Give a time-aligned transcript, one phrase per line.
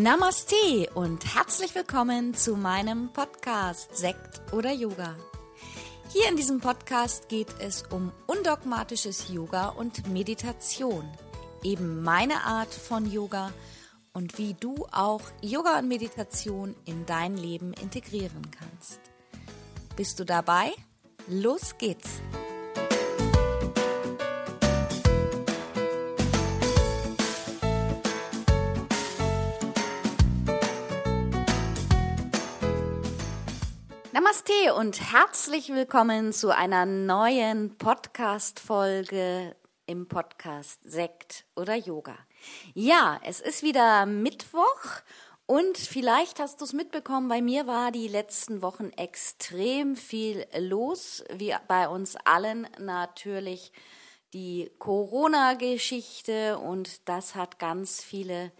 [0.00, 5.16] Namaste und herzlich willkommen zu meinem Podcast Sekt oder Yoga.
[6.12, 11.02] Hier in diesem Podcast geht es um undogmatisches Yoga und Meditation,
[11.64, 13.52] eben meine Art von Yoga
[14.12, 19.00] und wie du auch Yoga und Meditation in dein Leben integrieren kannst.
[19.96, 20.70] Bist du dabei?
[21.26, 22.20] Los geht's!
[34.18, 39.54] Namaste und herzlich willkommen zu einer neuen Podcast-Folge
[39.86, 42.16] im Podcast Sekt oder Yoga.
[42.74, 45.02] Ja, es ist wieder Mittwoch
[45.46, 51.22] und vielleicht hast du es mitbekommen, bei mir war die letzten Wochen extrem viel los,
[51.32, 53.70] wie bei uns allen natürlich
[54.32, 58.50] die Corona-Geschichte und das hat ganz viele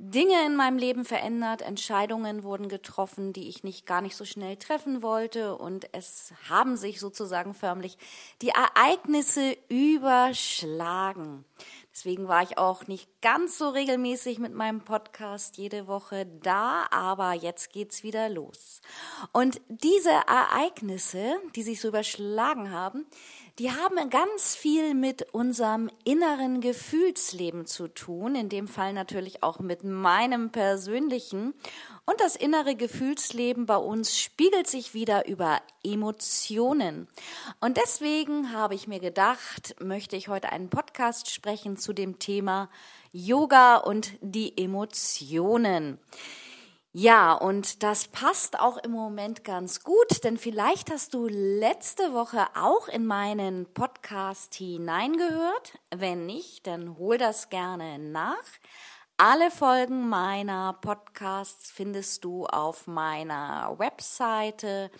[0.00, 4.56] Dinge in meinem Leben verändert, Entscheidungen wurden getroffen, die ich nicht gar nicht so schnell
[4.56, 7.98] treffen wollte und es haben sich sozusagen förmlich
[8.40, 11.44] die Ereignisse überschlagen.
[11.92, 17.32] Deswegen war ich auch nicht ganz so regelmäßig mit meinem Podcast jede Woche da, aber
[17.32, 18.82] jetzt geht's wieder los.
[19.32, 23.04] Und diese Ereignisse, die sich so überschlagen haben,
[23.58, 29.58] die haben ganz viel mit unserem inneren Gefühlsleben zu tun, in dem Fall natürlich auch
[29.58, 31.54] mit meinem persönlichen.
[32.06, 37.08] Und das innere Gefühlsleben bei uns spiegelt sich wieder über Emotionen.
[37.60, 42.70] Und deswegen habe ich mir gedacht, möchte ich heute einen Podcast sprechen zu dem Thema
[43.12, 45.98] Yoga und die Emotionen.
[47.00, 52.48] Ja, und das passt auch im Moment ganz gut, denn vielleicht hast du letzte Woche
[52.56, 55.78] auch in meinen Podcast hineingehört.
[55.94, 58.42] Wenn nicht, dann hol das gerne nach.
[59.16, 64.90] Alle Folgen meiner Podcasts findest du auf meiner Webseite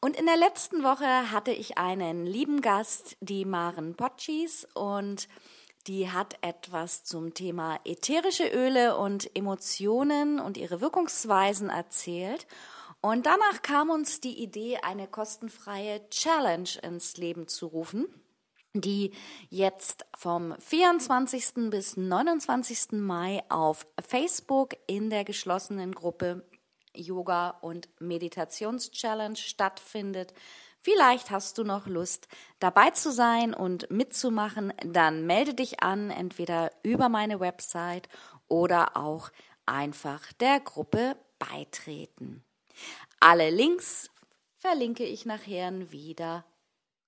[0.00, 5.28] Und in der letzten Woche hatte ich einen lieben Gast, die Maren Potschis, und
[5.86, 12.46] die hat etwas zum Thema ätherische Öle und Emotionen und ihre Wirkungsweisen erzählt.
[13.00, 18.06] Und danach kam uns die Idee, eine kostenfreie Challenge ins Leben zu rufen
[18.74, 19.12] die
[19.50, 21.70] jetzt vom 24.
[21.70, 22.92] bis 29.
[22.92, 26.44] Mai auf Facebook in der geschlossenen Gruppe
[26.94, 30.34] Yoga und Meditations-Challenge stattfindet.
[30.80, 34.72] Vielleicht hast du noch Lust, dabei zu sein und mitzumachen.
[34.84, 38.08] Dann melde dich an, entweder über meine Website
[38.48, 39.30] oder auch
[39.66, 42.44] einfach der Gruppe beitreten.
[43.20, 44.10] Alle Links
[44.58, 46.44] verlinke ich nachher wieder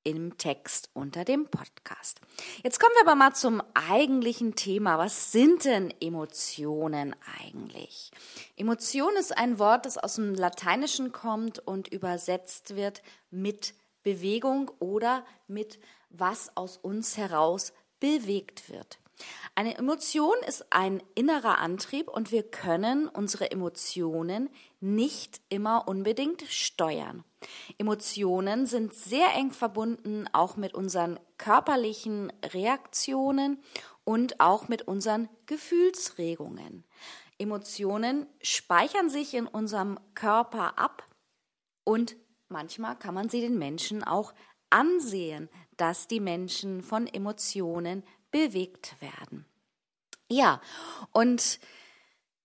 [0.07, 2.21] im Text unter dem Podcast.
[2.63, 4.99] Jetzt kommen wir aber mal zum eigentlichen Thema.
[4.99, 8.13] Was sind denn Emotionen eigentlich?
[8.57, 13.03] Emotion ist ein Wort, das aus dem Lateinischen kommt und übersetzt wird
[13.33, 13.75] mit
[14.05, 15.81] Bewegung oder mit
[16.11, 19.01] was aus uns heraus bewegt wird.
[19.57, 27.25] Eine Emotion ist ein innerer Antrieb und wir können unsere Emotionen nicht immer unbedingt steuern.
[27.79, 33.63] Emotionen sind sehr eng verbunden auch mit unseren körperlichen Reaktionen
[34.05, 36.85] und auch mit unseren Gefühlsregungen.
[37.39, 41.07] Emotionen speichern sich in unserem Körper ab
[41.85, 42.17] und
[42.49, 44.33] manchmal kann man sie den Menschen auch
[44.71, 49.45] ansehen, dass die Menschen von Emotionen bewegt werden.
[50.29, 50.61] Ja,
[51.13, 51.61] und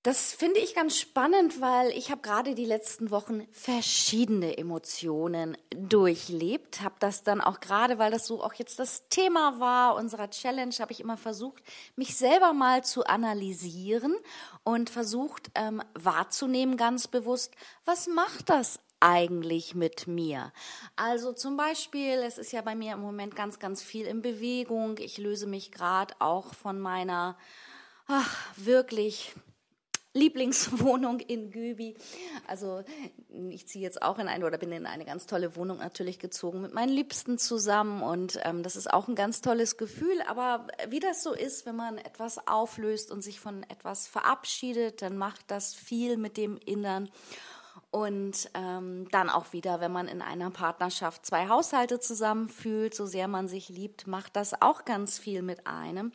[0.03, 6.81] das finde ich ganz spannend, weil ich habe gerade die letzten Wochen verschiedene Emotionen durchlebt,
[6.81, 10.73] habe das dann auch gerade, weil das so auch jetzt das Thema war unserer Challenge,
[10.79, 11.61] habe ich immer versucht,
[11.95, 14.15] mich selber mal zu analysieren
[14.63, 17.53] und versucht ähm, wahrzunehmen ganz bewusst,
[17.85, 20.51] was macht das eigentlich mit mir?
[20.95, 24.97] Also zum Beispiel, es ist ja bei mir im Moment ganz, ganz viel in Bewegung.
[24.97, 27.37] Ich löse mich gerade auch von meiner,
[28.07, 29.35] ach, wirklich
[30.13, 31.95] Lieblingswohnung in Gübi.
[32.47, 32.83] Also
[33.49, 36.61] ich ziehe jetzt auch in eine oder bin in eine ganz tolle Wohnung natürlich gezogen
[36.61, 40.21] mit meinen Liebsten zusammen und ähm, das ist auch ein ganz tolles Gefühl.
[40.27, 45.17] Aber wie das so ist, wenn man etwas auflöst und sich von etwas verabschiedet, dann
[45.17, 47.09] macht das viel mit dem Innern.
[47.91, 53.27] Und ähm, dann auch wieder, wenn man in einer Partnerschaft zwei Haushalte zusammenfühlt, so sehr
[53.27, 56.13] man sich liebt, macht das auch ganz viel mit einem.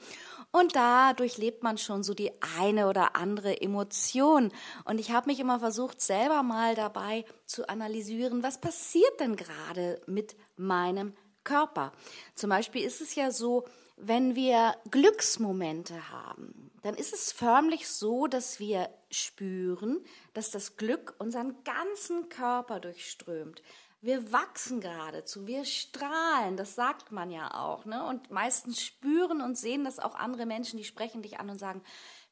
[0.52, 4.52] Und da durchlebt man schon so die eine oder andere Emotion.
[4.86, 10.00] Und ich habe mich immer versucht, selber mal dabei zu analysieren, was passiert denn gerade
[10.06, 11.12] mit meinem
[11.44, 11.92] Körper.
[12.34, 13.64] Zum Beispiel ist es ja so,
[13.96, 20.04] wenn wir Glücksmomente haben, dann ist es förmlich so, dass wir spüren,
[20.34, 23.62] dass das Glück unseren ganzen Körper durchströmt.
[24.02, 27.86] Wir wachsen geradezu, wir strahlen, das sagt man ja auch.
[27.86, 28.06] Ne?
[28.06, 31.82] Und meistens spüren und sehen das auch andere Menschen, die sprechen dich an und sagen,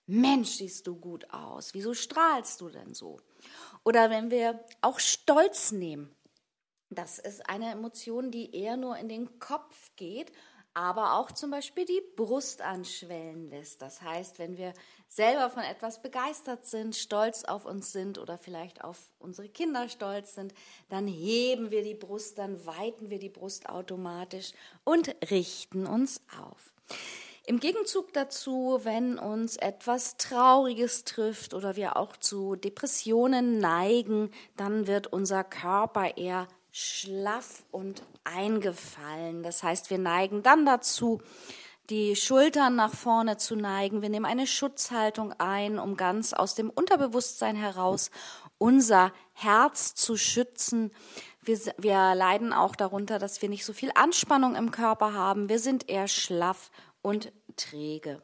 [0.07, 3.21] Mensch, siehst du gut aus, wieso strahlst du denn so?
[3.85, 6.15] Oder wenn wir auch Stolz nehmen,
[6.91, 10.31] das ist eine Emotion, die eher nur in den Kopf geht
[10.75, 13.81] aber auch zum Beispiel die Brust anschwellen lässt.
[13.81, 14.75] Das heißt, wenn wir
[15.09, 20.35] selber von etwas begeistert sind, stolz auf uns sind oder vielleicht auf unsere Kinder stolz
[20.35, 20.53] sind,
[20.89, 26.75] dann heben wir die Brust, dann weiten wir die Brust automatisch und richten uns auf.
[27.47, 34.87] Im Gegenzug dazu, wenn uns etwas Trauriges trifft oder wir auch zu Depressionen neigen, dann
[34.87, 39.45] wird unser Körper eher schlaff und eingefallen.
[39.45, 41.21] Das heißt, wir neigen dann dazu,
[41.89, 44.03] die Schultern nach vorne zu neigen.
[44.03, 48.11] Wir nehmen eine Schutzhaltung ein, um ganz aus dem Unterbewusstsein heraus
[48.59, 50.91] unser Herz zu schützen.
[51.43, 55.49] Wir, wir leiden auch darunter, dass wir nicht so viel Anspannung im Körper haben.
[55.49, 56.73] Wir sind eher schlaff
[57.03, 58.21] und träge.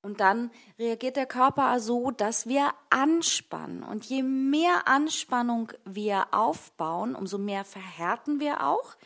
[0.01, 3.83] Und dann reagiert der Körper so, dass wir anspannen.
[3.83, 8.97] Und je mehr Anspannung wir aufbauen, umso mehr verhärten wir auch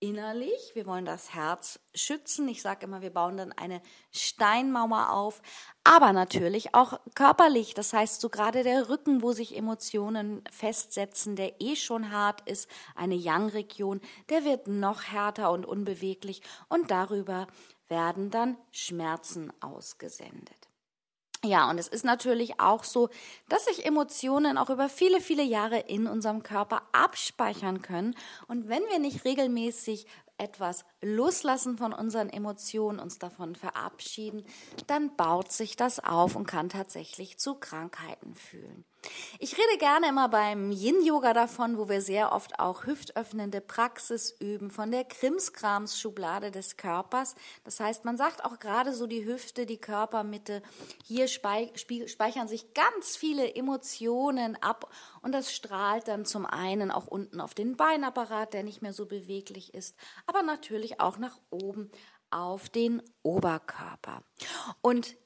[0.00, 0.72] innerlich.
[0.74, 2.48] Wir wollen das Herz schützen.
[2.48, 3.80] Ich sage immer, wir bauen dann eine
[4.10, 5.42] Steinmauer auf,
[5.84, 7.74] aber natürlich auch körperlich.
[7.74, 12.68] Das heißt, so gerade der Rücken, wo sich Emotionen festsetzen, der eh schon hart ist,
[12.94, 14.00] eine Yang-Region,
[14.30, 17.46] der wird noch härter und unbeweglich und darüber
[17.88, 20.59] werden dann Schmerzen ausgesendet.
[21.44, 23.08] Ja, und es ist natürlich auch so,
[23.48, 28.14] dass sich Emotionen auch über viele, viele Jahre in unserem Körper abspeichern können.
[28.46, 30.06] Und wenn wir nicht regelmäßig
[30.36, 34.44] etwas loslassen von unseren Emotionen, uns davon verabschieden,
[34.86, 38.84] dann baut sich das auf und kann tatsächlich zu Krankheiten führen.
[39.38, 44.70] Ich rede gerne immer beim Yin-Yoga davon, wo wir sehr oft auch hüftöffnende Praxis üben,
[44.70, 47.34] von der Krimskrams-Schublade des Körpers.
[47.64, 50.62] Das heißt, man sagt auch gerade so die Hüfte, die Körpermitte,
[51.04, 54.92] hier speichern sich ganz viele Emotionen ab
[55.22, 59.06] und das strahlt dann zum einen auch unten auf den Beinapparat, der nicht mehr so
[59.06, 59.96] beweglich ist,
[60.26, 61.90] aber natürlich auch nach oben
[62.30, 64.22] auf den Oberkörper.
[64.82, 65.16] Und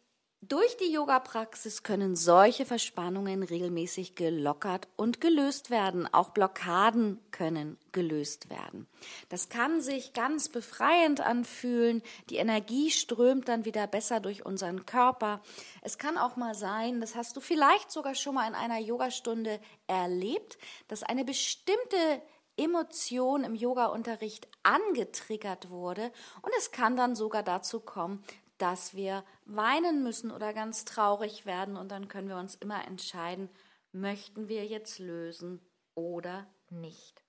[0.48, 6.12] durch die Yoga-Praxis können solche Verspannungen regelmäßig gelockert und gelöst werden.
[6.12, 8.86] Auch Blockaden können gelöst werden.
[9.28, 12.02] Das kann sich ganz befreiend anfühlen.
[12.30, 15.40] Die Energie strömt dann wieder besser durch unseren Körper.
[15.82, 19.60] Es kann auch mal sein, das hast du vielleicht sogar schon mal in einer Yogastunde
[19.86, 20.58] erlebt,
[20.88, 22.22] dass eine bestimmte
[22.56, 28.22] Emotion im Yoga-Unterricht angetriggert wurde und es kann dann sogar dazu kommen,
[28.58, 33.48] dass wir weinen müssen oder ganz traurig werden und dann können wir uns immer entscheiden,
[33.92, 35.60] möchten wir jetzt lösen
[35.94, 37.22] oder nicht.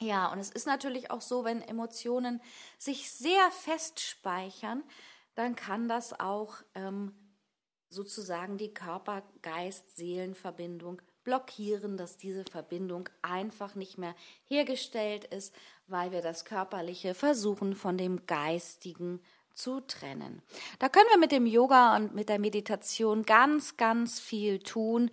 [0.00, 2.40] Ja, und es ist natürlich auch so, wenn Emotionen
[2.78, 4.82] sich sehr fest speichern,
[5.34, 7.14] dann kann das auch ähm,
[7.90, 14.14] sozusagen die Körper-Geist-Seelen-Verbindung blockieren, dass diese Verbindung einfach nicht mehr
[14.44, 15.54] hergestellt ist,
[15.86, 19.20] weil wir das Körperliche versuchen von dem Geistigen
[19.54, 20.42] zu trennen.
[20.78, 25.10] Da können wir mit dem Yoga und mit der Meditation ganz, ganz viel tun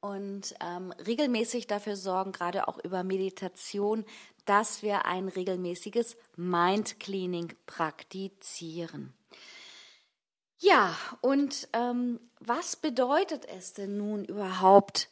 [0.00, 4.04] und ähm, regelmäßig dafür sorgen, gerade auch über Meditation,
[4.44, 9.14] dass wir ein regelmäßiges Mind Cleaning praktizieren.
[10.58, 15.08] Ja, und ähm, was bedeutet es denn nun überhaupt,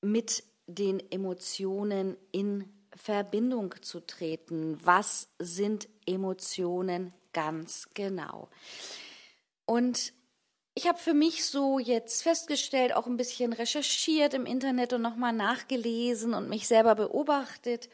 [0.00, 4.78] mit den Emotionen in Verbindung zu treten?
[4.84, 8.48] Was sind Emotionen ganz genau.
[9.66, 10.14] Und
[10.74, 15.34] ich habe für mich so jetzt festgestellt, auch ein bisschen recherchiert im Internet und nochmal
[15.34, 17.90] nachgelesen und mich selber beobachtet,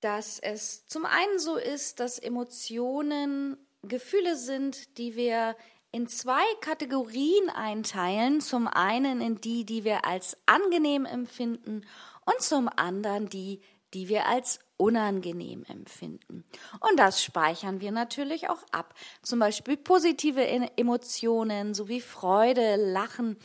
[0.00, 5.56] dass es zum einen so ist, dass Emotionen Gefühle sind, die wir
[5.92, 8.40] in zwei Kategorien einteilen.
[8.40, 11.86] Zum einen in die, die wir als angenehm empfinden
[12.24, 13.60] und zum anderen die,
[13.94, 16.44] die wir als unangenehm empfinden.
[16.80, 18.94] Und das speichern wir natürlich auch ab.
[19.22, 20.44] Zum Beispiel positive
[20.76, 23.36] Emotionen sowie Freude, Lachen,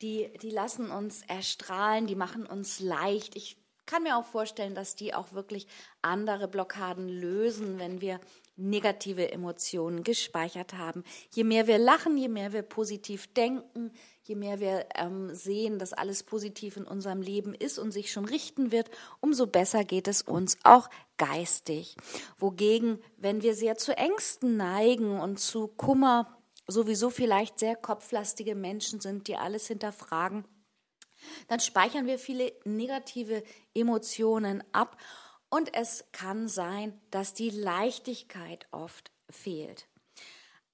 [0.00, 3.36] die, die lassen uns erstrahlen, die machen uns leicht.
[3.36, 5.66] Ich kann mir auch vorstellen, dass die auch wirklich
[6.02, 8.20] andere Blockaden lösen, wenn wir
[8.56, 11.04] negative Emotionen gespeichert haben.
[11.30, 13.92] Je mehr wir lachen, je mehr wir positiv denken,
[14.28, 18.26] je mehr wir ähm, sehen, dass alles positiv in unserem Leben ist und sich schon
[18.26, 21.96] richten wird, umso besser geht es uns auch geistig.
[22.36, 29.00] Wogegen, wenn wir sehr zu Ängsten neigen und zu Kummer, sowieso vielleicht sehr kopflastige Menschen
[29.00, 30.44] sind, die alles hinterfragen,
[31.48, 33.42] dann speichern wir viele negative
[33.74, 34.98] Emotionen ab
[35.48, 39.88] und es kann sein, dass die Leichtigkeit oft fehlt.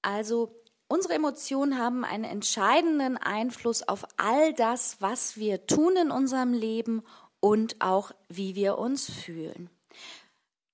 [0.02, 0.54] Also
[0.94, 7.02] unsere Emotionen haben einen entscheidenden Einfluss auf all das, was wir tun in unserem Leben
[7.40, 9.70] und auch wie wir uns fühlen.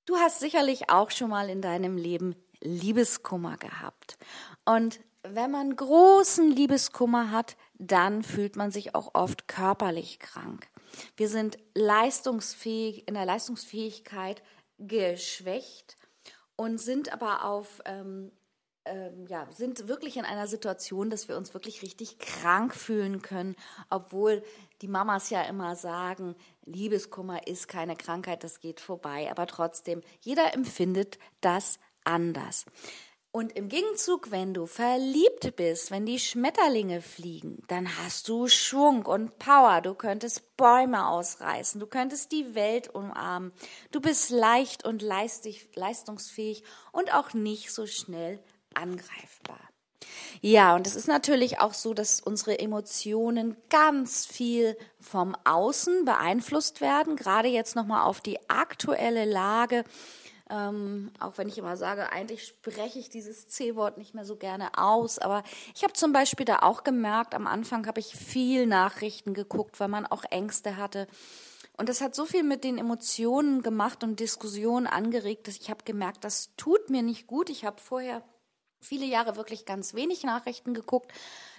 [0.04, 4.18] Du hast sicherlich auch schon mal in deinem Leben Liebeskummer gehabt.
[4.66, 10.68] Und wenn man großen Liebeskummer hat, dann fühlt man sich auch oft körperlich krank.
[11.16, 14.42] Wir sind leistungsfähig, in der Leistungsfähigkeit
[14.76, 15.96] geschwächt
[16.56, 18.32] und sind aber auf, ähm,
[18.84, 23.56] ähm, ja, sind wirklich in einer Situation, dass wir uns wirklich richtig krank fühlen können,
[23.90, 24.42] obwohl
[24.82, 26.34] die Mamas ja immer sagen,
[26.64, 29.30] Liebeskummer ist keine Krankheit, das geht vorbei.
[29.30, 32.64] Aber trotzdem, jeder empfindet das anders.
[33.32, 39.06] Und im Gegenzug, wenn du verliebt bist, wenn die Schmetterlinge fliegen, dann hast du Schwung
[39.06, 39.82] und Power.
[39.82, 43.52] Du könntest Bäume ausreißen, du könntest die Welt umarmen.
[43.92, 48.42] Du bist leicht und leistungsfähig und auch nicht so schnell
[48.80, 49.60] angreifbar.
[50.40, 56.80] Ja, und es ist natürlich auch so, dass unsere Emotionen ganz viel vom Außen beeinflusst
[56.80, 57.16] werden.
[57.16, 59.84] Gerade jetzt nochmal auf die aktuelle Lage
[60.50, 64.76] ähm, auch wenn ich immer sage, eigentlich spreche ich dieses C-Wort nicht mehr so gerne
[64.76, 65.18] aus.
[65.20, 65.44] Aber
[65.74, 69.88] ich habe zum Beispiel da auch gemerkt, am Anfang habe ich viel Nachrichten geguckt, weil
[69.88, 71.06] man auch Ängste hatte.
[71.76, 75.84] Und das hat so viel mit den Emotionen gemacht und Diskussionen angeregt, dass ich habe
[75.84, 77.48] gemerkt, das tut mir nicht gut.
[77.48, 78.22] Ich habe vorher
[78.80, 81.12] viele Jahre wirklich ganz wenig Nachrichten geguckt.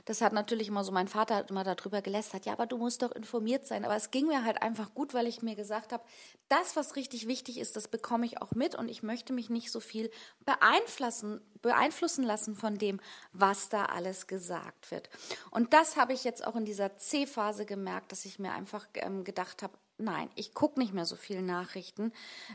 [0.06, 3.04] Das hat natürlich immer so, mein Vater hat immer darüber gelästert, ja, aber du musst
[3.04, 3.86] doch informiert sein.
[3.86, 6.04] Aber es ging mir halt einfach gut, weil ich mir gesagt habe,
[6.50, 9.72] das, was richtig wichtig ist, das bekomme ich auch mit und ich möchte mich nicht
[9.72, 10.10] so viel
[10.44, 13.00] beeinflussen, beeinflussen lassen von dem,
[13.32, 15.10] was da alles gesagt wird.
[15.52, 19.24] Und das habe ich jetzt auch in dieser C-Phase gemerkt, dass ich mir einfach ähm,
[19.24, 22.12] gedacht habe, Nein, ich gucke nicht mehr so viel Nachrichten.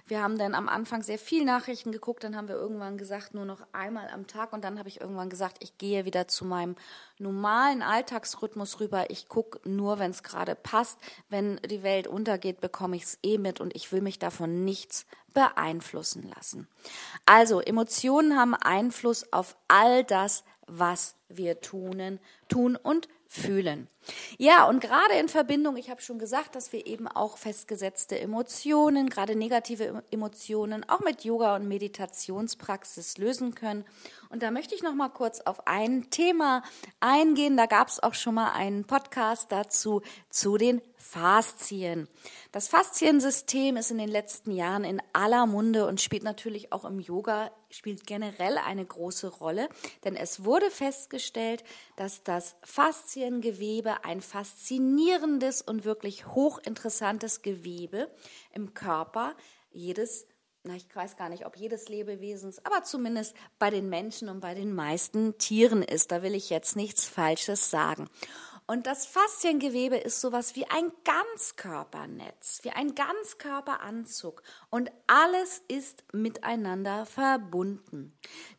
[0.07, 3.45] Wir haben dann am Anfang sehr viel Nachrichten geguckt, dann haben wir irgendwann gesagt, nur
[3.45, 6.75] noch einmal am Tag und dann habe ich irgendwann gesagt, ich gehe wieder zu meinem
[7.19, 9.11] normalen Alltagsrhythmus rüber.
[9.11, 10.99] Ich gucke nur, wenn es gerade passt.
[11.29, 15.07] Wenn die Welt untergeht, bekomme ich es eh mit und ich will mich davon nichts
[15.33, 16.67] beeinflussen lassen.
[17.26, 23.88] Also, Emotionen haben Einfluss auf all das, was wir tun, tun und fühlen.
[24.38, 29.09] Ja, und gerade in Verbindung, ich habe schon gesagt, dass wir eben auch festgesetzte Emotionen,
[29.09, 33.85] gerade negative Emotionen, auch mit Yoga und Meditationspraxis lösen können.
[34.28, 36.62] Und da möchte ich noch mal kurz auf ein Thema
[37.00, 37.56] eingehen.
[37.56, 42.09] Da gab es auch schon mal einen Podcast dazu zu den Faszien.
[42.52, 47.00] Das Fasziensystem ist in den letzten Jahren in aller Munde und spielt natürlich auch im
[47.00, 49.68] Yoga spielt generell eine große Rolle,
[50.04, 51.62] denn es wurde festgestellt,
[51.97, 58.11] dass das Fasziengewebe ein faszinierendes und wirklich hochinteressantes Gewebe
[58.52, 59.35] im Körper
[59.71, 60.26] jedes
[60.68, 64.52] na, ich weiß gar nicht, ob jedes Lebewesens, aber zumindest bei den Menschen und bei
[64.54, 66.11] den meisten Tieren ist.
[66.11, 68.09] Da will ich jetzt nichts Falsches sagen.
[68.69, 74.43] Und das Fasziengewebe ist sowas wie ein Ganzkörpernetz, wie ein Ganzkörperanzug.
[74.71, 78.13] Und alles ist miteinander verbunden.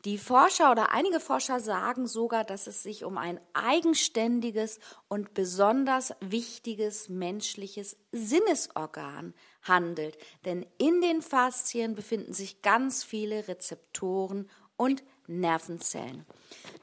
[0.05, 6.13] Die Forscher oder einige Forscher sagen sogar, dass es sich um ein eigenständiges und besonders
[6.21, 9.33] wichtiges menschliches Sinnesorgan
[9.63, 10.17] handelt.
[10.45, 16.25] Denn in den Faszien befinden sich ganz viele Rezeptoren und Nervenzellen.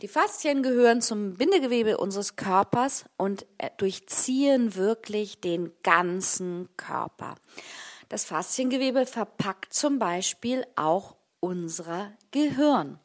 [0.03, 7.37] Die Faszien gehören zum Bindegewebe unseres Körpers und äh, durchziehen wirklich den ganzen Körper.
[8.09, 12.99] Das Fasziengewebe verpackt zum Beispiel auch unser Gehirn.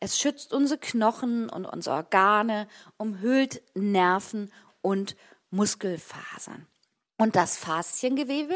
[0.00, 4.50] Es schützt unsere Knochen und unsere Organe, umhüllt Nerven
[4.82, 5.16] und
[5.50, 6.66] Muskelfasern.
[7.18, 8.54] Und das Fasziengewebe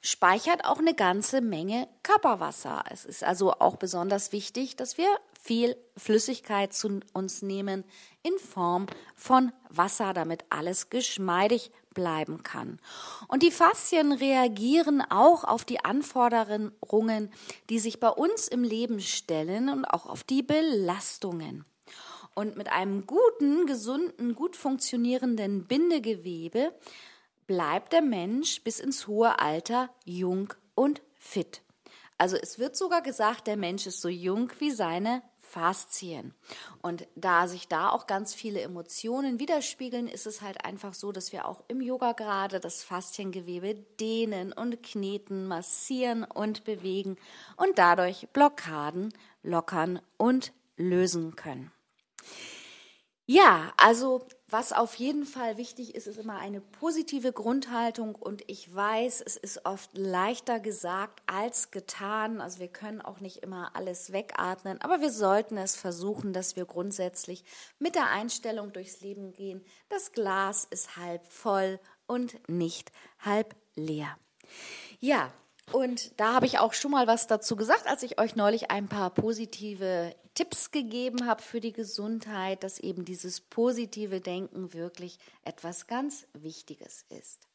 [0.00, 2.82] speichert auch eine ganze Menge Körperwasser.
[2.90, 5.08] Es ist also auch besonders wichtig, dass wir
[5.42, 7.84] viel Flüssigkeit zu uns nehmen
[8.22, 12.78] in Form von Wasser, damit alles geschmeidig bleiben kann.
[13.28, 17.32] Und die Faszien reagieren auch auf die Anforderungen,
[17.68, 21.64] die sich bei uns im Leben stellen und auch auf die Belastungen.
[22.34, 26.72] Und mit einem guten, gesunden, gut funktionierenden Bindegewebe
[27.46, 31.62] bleibt der Mensch bis ins hohe Alter jung und fit.
[32.20, 36.34] Also es wird sogar gesagt, der Mensch ist so jung wie seine Faszien.
[36.82, 41.32] Und da sich da auch ganz viele Emotionen widerspiegeln, ist es halt einfach so, dass
[41.32, 47.16] wir auch im Yoga gerade das Fasziengewebe dehnen und kneten, massieren und bewegen
[47.56, 51.72] und dadurch Blockaden lockern und lösen können.
[53.24, 58.74] Ja, also was auf jeden Fall wichtig ist, ist immer eine positive Grundhaltung und ich
[58.74, 62.40] weiß, es ist oft leichter gesagt als getan.
[62.40, 66.64] Also wir können auch nicht immer alles wegatmen, aber wir sollten es versuchen, dass wir
[66.64, 67.44] grundsätzlich
[67.78, 69.64] mit der Einstellung durchs Leben gehen.
[69.88, 74.16] Das Glas ist halb voll und nicht halb leer.
[74.98, 75.32] Ja,
[75.72, 78.88] und da habe ich auch schon mal was dazu gesagt, als ich euch neulich ein
[78.88, 85.86] paar positive Tipps gegeben habe für die Gesundheit, dass eben dieses positive Denken wirklich etwas
[85.86, 87.46] ganz Wichtiges ist.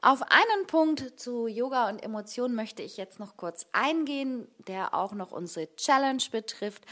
[0.00, 5.12] Auf einen Punkt zu Yoga und Emotionen möchte ich jetzt noch kurz eingehen, der auch
[5.12, 6.86] noch unsere Challenge betrifft.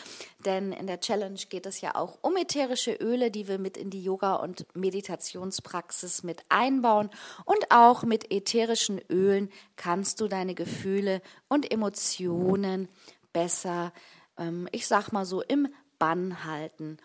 [0.45, 3.89] Denn in der Challenge geht es ja auch um ätherische Öle, die wir mit in
[3.89, 7.09] die Yoga- und Meditationspraxis mit einbauen.
[7.47, 12.89] Und auch mit ätherischen Ölen kannst du deine Gefühle und Emotionen
[13.33, 13.95] besser,
[14.41, 15.69] ähm, ich sag mal so, im
[16.01, 16.97] Bann halten.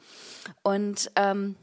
[0.63, 1.55] Und ähm,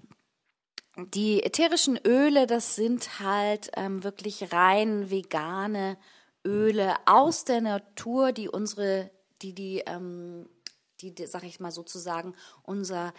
[0.96, 5.96] die ätherischen Öle, das sind halt ähm, wirklich rein vegane
[6.44, 9.10] Öle aus der Natur, die unsere,
[9.40, 10.48] die die, ähm,
[11.00, 13.14] die, die sag ich mal sozusagen, unser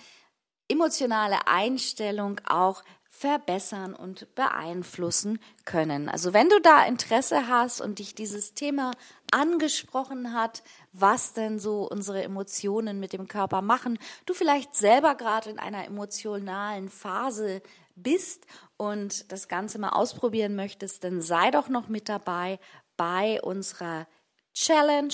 [0.68, 2.84] emotionale Einstellung auch
[3.16, 6.10] verbessern und beeinflussen können.
[6.10, 8.92] Also wenn du da Interesse hast und dich dieses Thema
[9.32, 15.52] angesprochen hat, was denn so unsere Emotionen mit dem Körper machen, du vielleicht selber gerade
[15.52, 17.62] in einer emotionalen Phase
[17.96, 18.46] bist
[18.78, 22.60] und das Ganze mal ausprobieren möchtest, dann sei doch noch mit dabei
[22.98, 24.08] bei unserer
[24.54, 25.14] Challenge.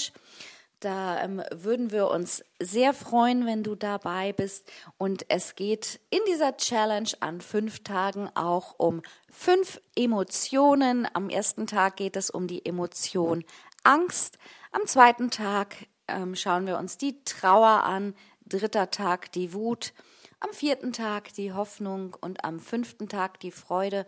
[0.79, 4.71] Da ähm, würden wir uns sehr freuen, wenn du dabei bist.
[4.97, 11.07] Und es geht in dieser Challenge an fünf Tagen auch um fünf Emotionen.
[11.13, 13.43] Am ersten Tag geht es um die Emotion
[13.83, 14.37] Angst.
[14.71, 15.75] Am zweiten Tag
[16.07, 18.15] ähm, schauen wir uns die Trauer an.
[18.45, 19.93] Dritter Tag die Wut.
[20.41, 24.05] Am vierten Tag die Hoffnung und am fünften Tag die Freude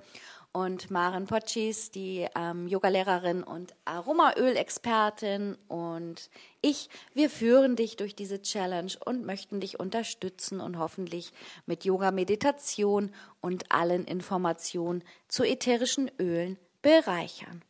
[0.53, 6.29] und Maren Potschis, die ähm, Yogalehrerin und Aromaöl-Expertin und
[6.61, 11.33] ich, wir führen dich durch diese Challenge und möchten dich unterstützen und hoffentlich
[11.65, 17.61] mit Yoga, Meditation und allen Informationen zu ätherischen Ölen bereichern.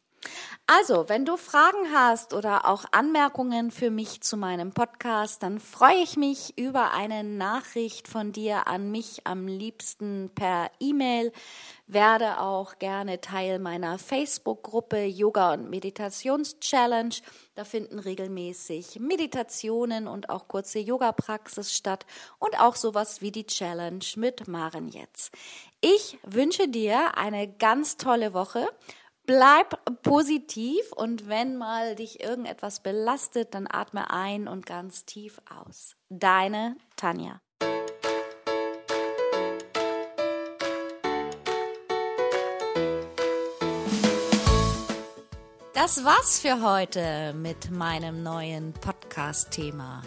[0.68, 6.02] Also, wenn du Fragen hast oder auch Anmerkungen für mich zu meinem Podcast, dann freue
[6.02, 11.34] ich mich über eine Nachricht von dir an mich, am liebsten per E-Mail.
[11.88, 17.16] Werde auch gerne Teil meiner Facebook-Gruppe Yoga und Meditations-Challenge.
[17.56, 22.06] Da finden regelmäßig Meditationen und auch kurze Yoga-Praxis statt
[22.40, 25.34] und auch sowas wie die Challenge mit Maren jetzt.
[25.82, 28.70] Ich wünsche dir eine ganz tolle Woche.
[29.26, 35.96] Bleib positiv und wenn mal dich irgendetwas belastet, dann atme ein und ganz tief aus.
[36.10, 37.40] Deine Tanja.
[45.74, 50.04] Das war's für heute mit meinem neuen Podcast-Thema.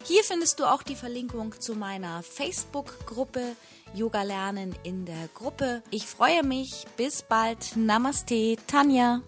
[0.04, 3.56] Hier findest du auch die Verlinkung zu meiner Facebook-Gruppe
[3.94, 5.82] Yoga lernen in der Gruppe.
[5.90, 6.86] Ich freue mich.
[6.96, 7.76] Bis bald.
[7.76, 9.20] Namaste, Tanja.